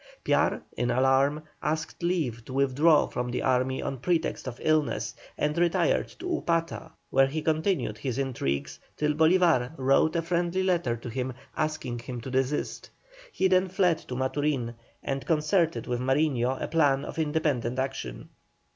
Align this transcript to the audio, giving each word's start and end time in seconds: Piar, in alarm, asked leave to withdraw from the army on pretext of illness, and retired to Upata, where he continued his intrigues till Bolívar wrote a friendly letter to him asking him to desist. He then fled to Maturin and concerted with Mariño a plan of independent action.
Piar, 0.23 0.63
in 0.73 0.89
alarm, 0.89 1.43
asked 1.61 2.01
leave 2.01 2.43
to 2.45 2.53
withdraw 2.53 3.05
from 3.05 3.29
the 3.29 3.43
army 3.43 3.83
on 3.83 3.99
pretext 3.99 4.47
of 4.47 4.59
illness, 4.63 5.13
and 5.37 5.55
retired 5.59 6.07
to 6.07 6.25
Upata, 6.25 6.91
where 7.11 7.27
he 7.27 7.43
continued 7.43 7.99
his 7.99 8.17
intrigues 8.17 8.79
till 8.97 9.13
Bolívar 9.13 9.73
wrote 9.77 10.15
a 10.15 10.23
friendly 10.23 10.63
letter 10.63 10.95
to 10.97 11.07
him 11.07 11.33
asking 11.55 11.99
him 11.99 12.19
to 12.21 12.31
desist. 12.31 12.89
He 13.31 13.47
then 13.47 13.67
fled 13.67 13.99
to 13.99 14.15
Maturin 14.15 14.73
and 15.03 15.23
concerted 15.23 15.85
with 15.85 15.99
Mariño 15.99 16.59
a 16.59 16.67
plan 16.67 17.05
of 17.05 17.19
independent 17.19 17.77
action. 17.77 18.29